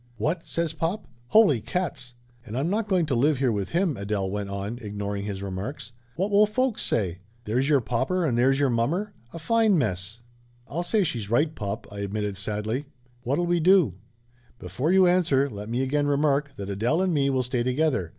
[0.17, 1.05] "What!" says pop.
[1.27, 5.25] "Holy cats!" "And I'm not going to live here with him," Adele went on, ignoring
[5.25, 5.91] his remarks.
[6.15, 7.19] "What will folks say?
[7.43, 9.13] There's your popper and there's your mommer!
[9.31, 10.21] A fine mess!"
[10.67, 12.85] "I'll say she's right, pop," I admitted sadly.
[13.25, 13.93] 244 Laughter Limited "What'll we do?
[14.57, 18.09] Before you answer, let me again re mark that Adele and me will stay together.